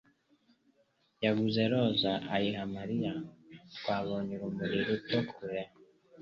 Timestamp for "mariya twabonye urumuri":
2.75-4.77